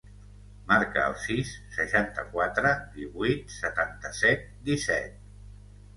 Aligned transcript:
Marca 0.71 1.03
el 1.09 1.17
sis, 1.23 1.51
seixanta-quatre, 1.75 2.73
divuit, 2.97 3.55
setanta-set, 3.59 4.49
disset. 4.71 5.25